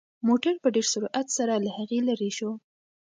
موټر 0.27 0.53
په 0.63 0.67
ډېر 0.75 0.87
سرعت 0.93 1.27
سره 1.37 1.53
له 1.65 1.71
هغه 1.77 1.97
لرې 2.07 2.31
شو. 2.37 2.51